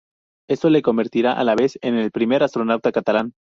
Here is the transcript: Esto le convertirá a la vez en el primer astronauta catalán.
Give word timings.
Esto 0.49 0.71
le 0.71 0.81
convertirá 0.81 1.33
a 1.33 1.43
la 1.43 1.53
vez 1.53 1.77
en 1.83 1.93
el 1.93 2.09
primer 2.09 2.41
astronauta 2.41 2.91
catalán. 2.91 3.33